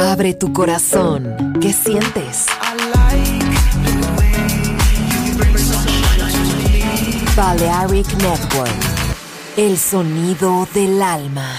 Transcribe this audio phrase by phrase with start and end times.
[0.00, 1.58] Abre tu corazón.
[1.60, 2.46] ¿Qué sientes?
[7.36, 8.70] Balearic Network.
[9.56, 11.50] El sonido del alma.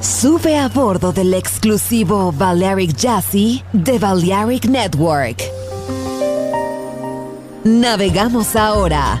[0.00, 5.44] Sube a bordo del exclusivo Balearic Jazzy de Balearic Network.
[7.62, 9.20] Navegamos ahora.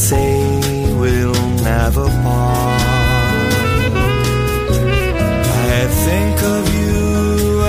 [0.00, 2.80] Say we'll never part.
[5.78, 7.62] I think of you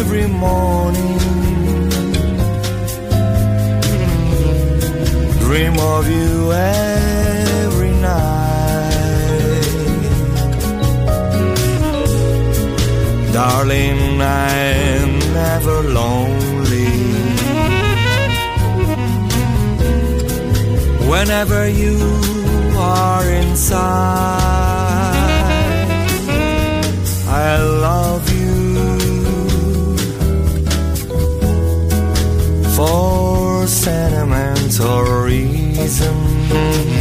[0.00, 1.18] every morning.
[5.44, 8.94] Dream of you every night.
[13.34, 14.73] Darling, I'm
[21.14, 21.96] Whenever you
[22.76, 23.84] are inside.
[27.28, 28.74] I love you
[32.74, 36.93] for sentimental reasons.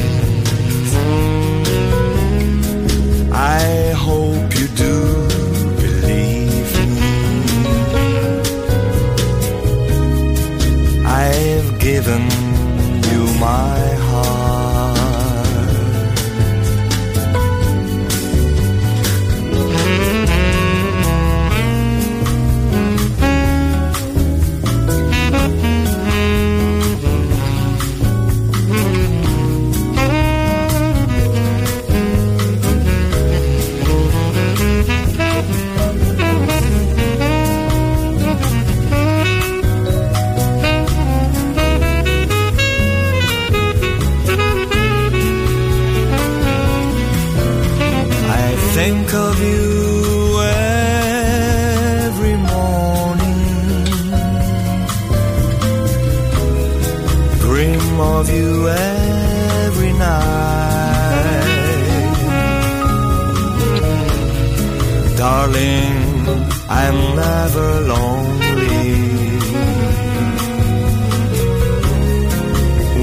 [65.53, 68.93] Darling, I'm never lonely.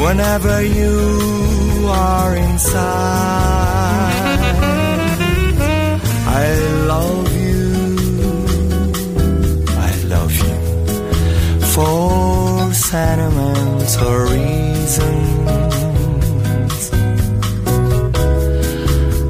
[0.02, 2.80] Whenever you are inside.
[6.26, 6.54] I
[6.92, 7.70] love you.
[9.88, 10.56] I love you
[11.74, 15.30] for sentimental reasons.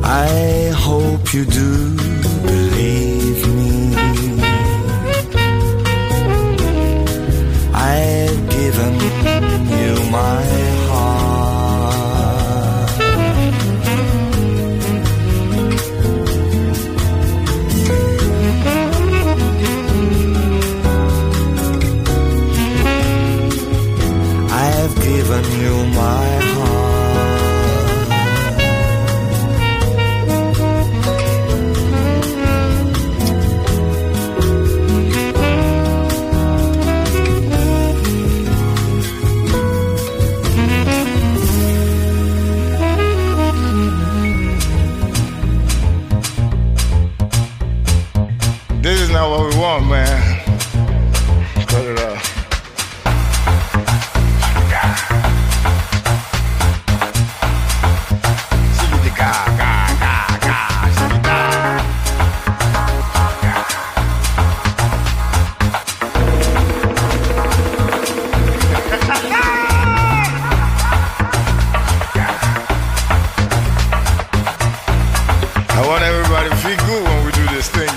[0.03, 1.90] I hope you do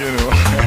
[0.03, 0.62] 对对吧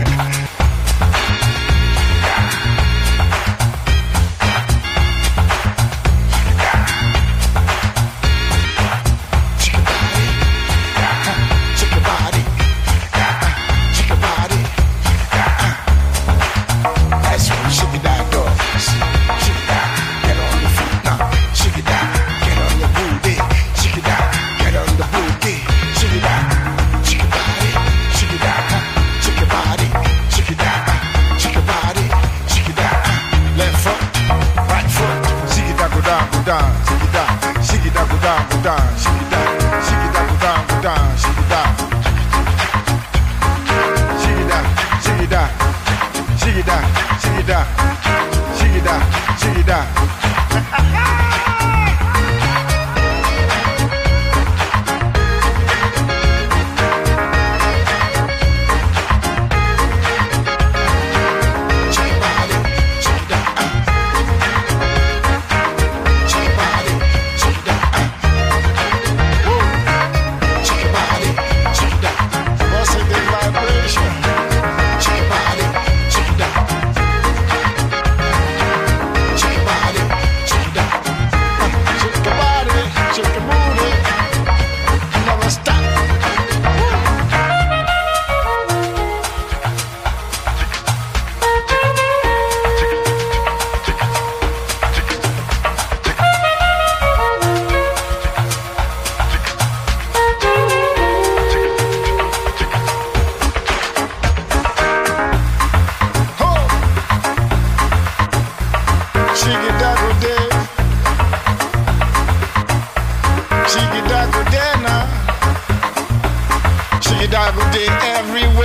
[117.36, 117.86] every day,
[118.16, 118.55] everywhere.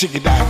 [0.00, 0.49] Shake it out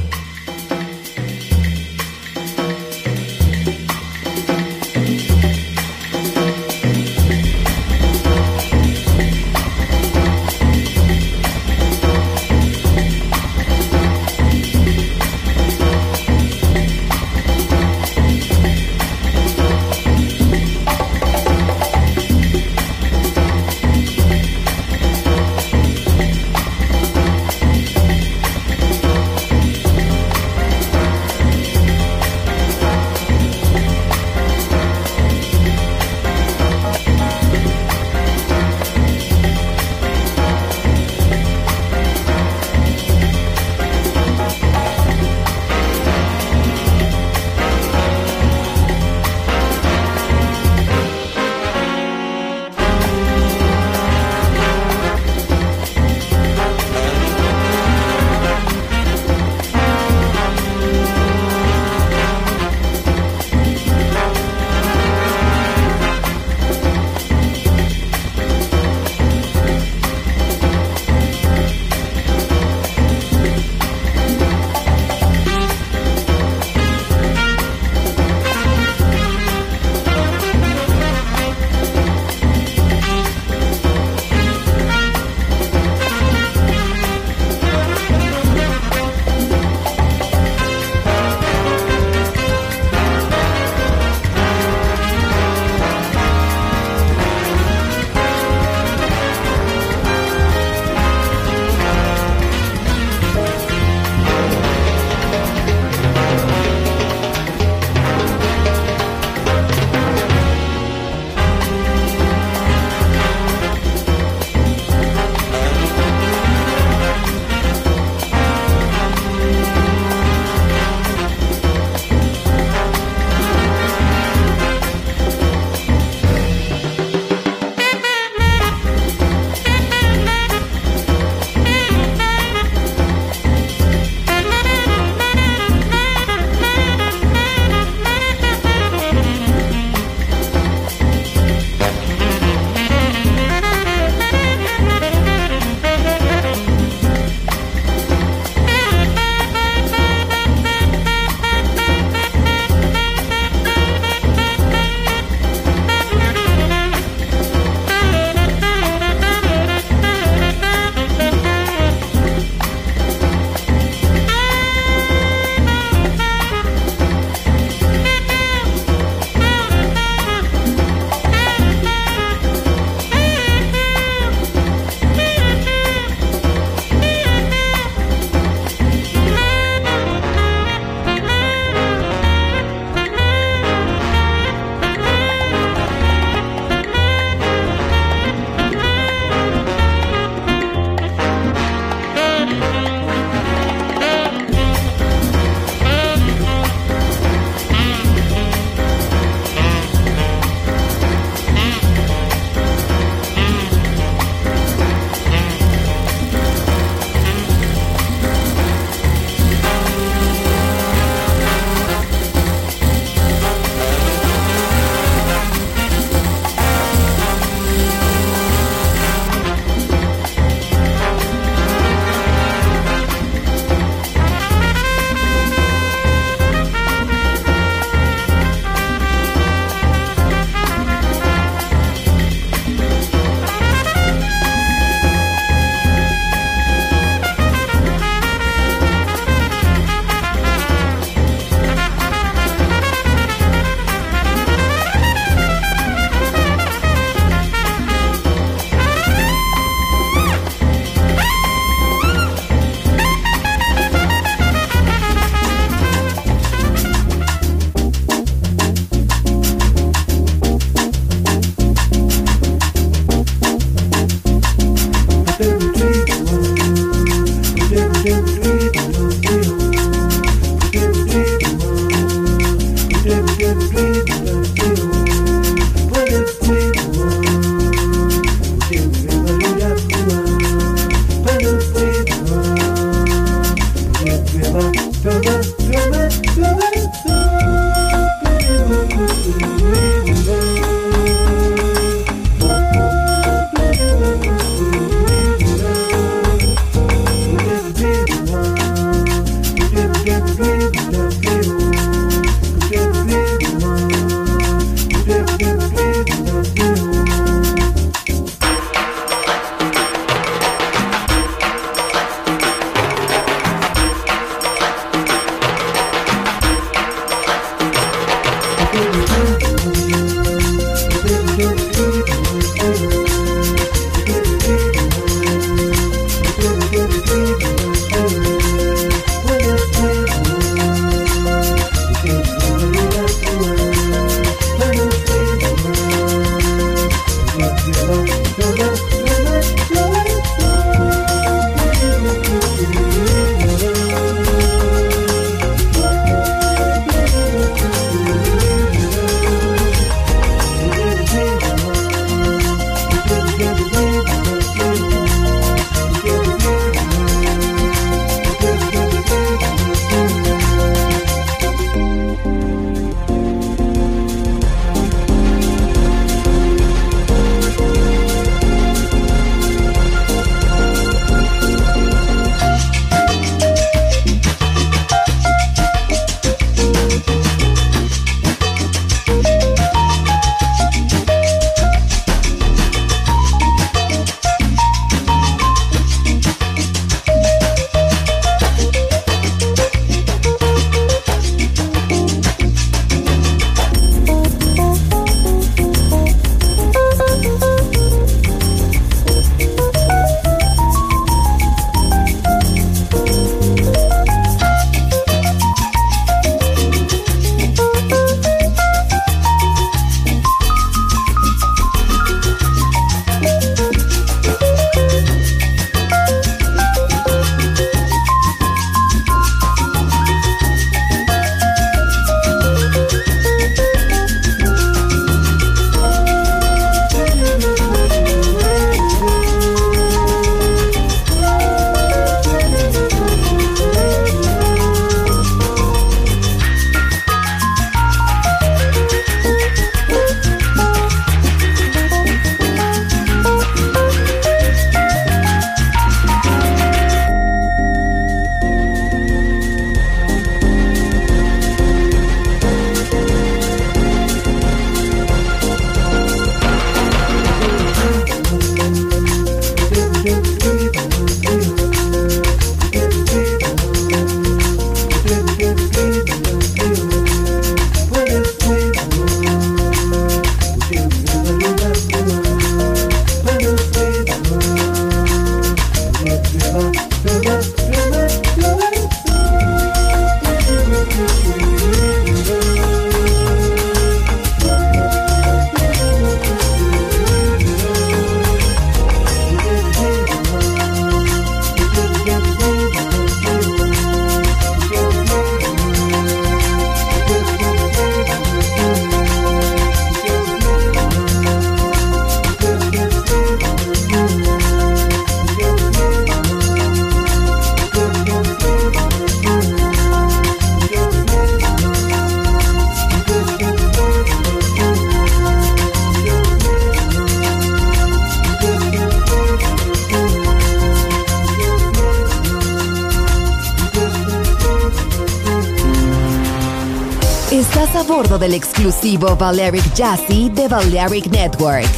[528.81, 531.69] Exclusivo Balearic Jazzy de Balearic Network.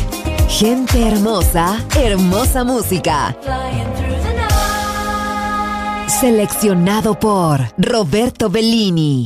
[0.48, 3.36] Gente hermosa, hermosa música.
[6.08, 9.26] Seleccionado por Roberto Bellini.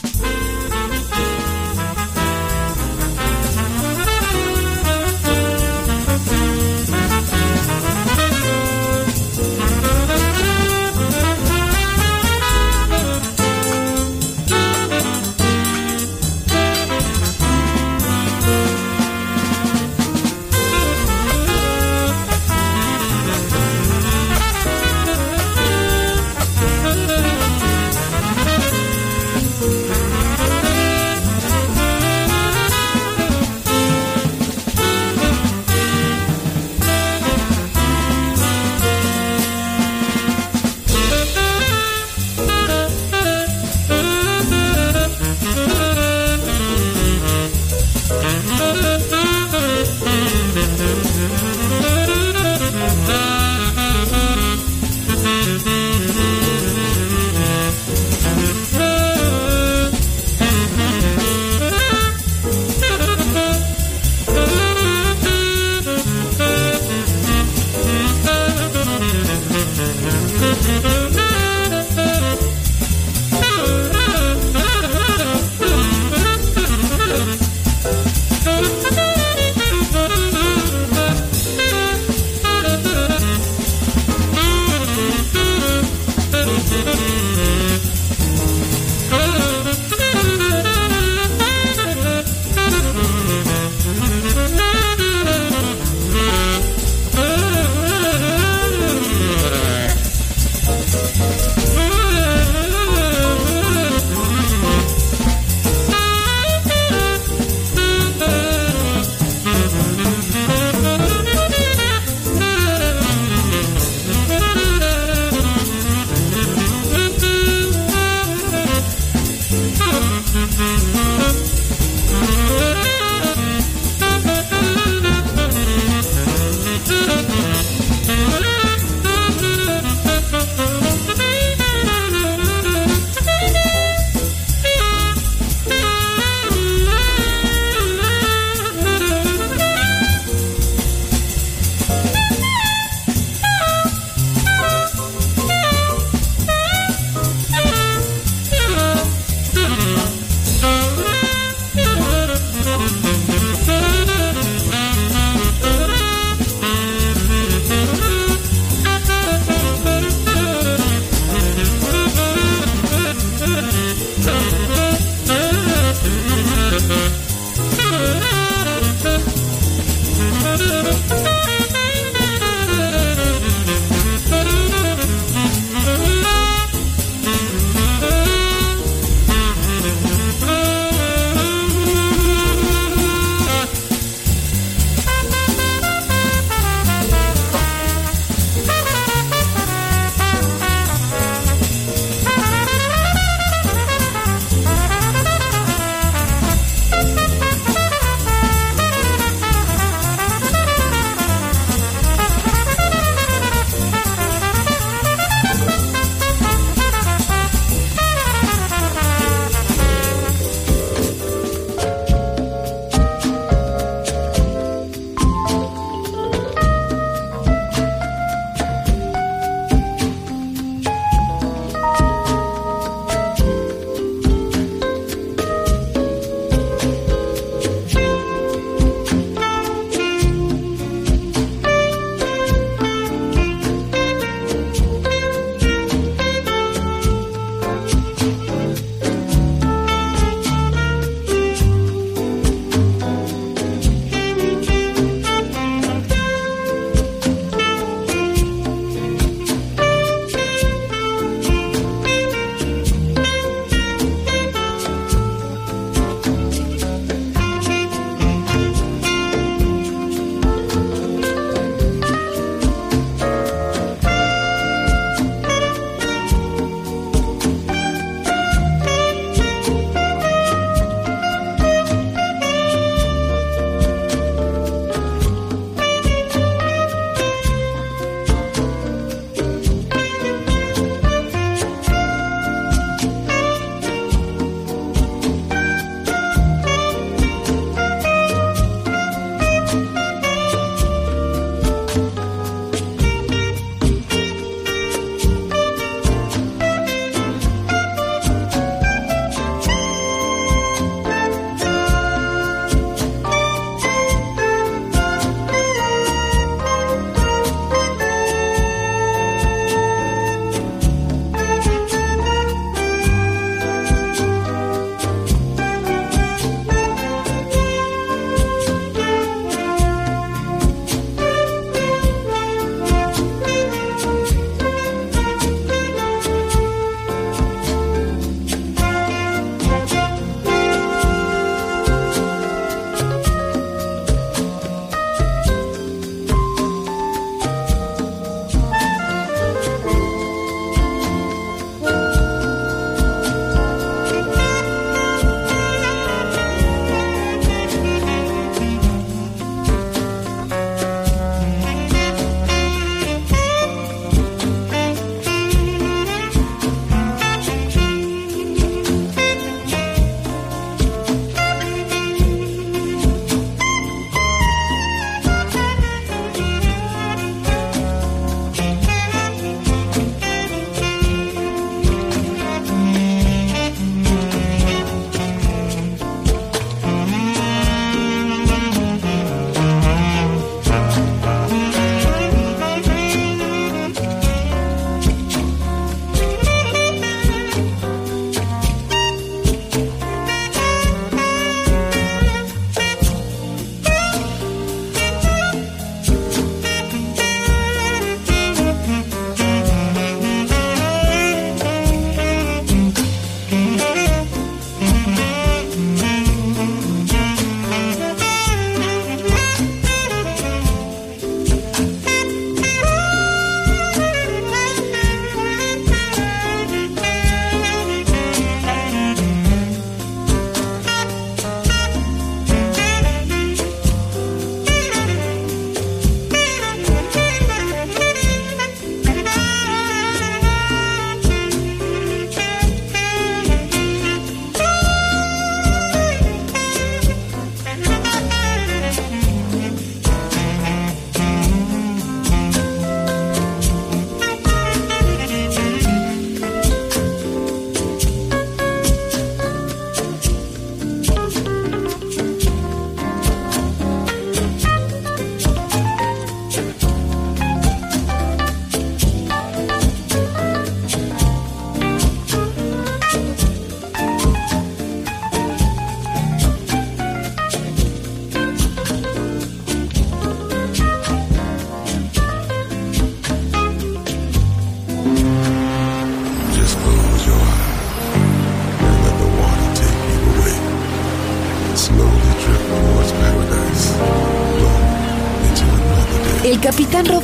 [170.91, 171.20] Thank you.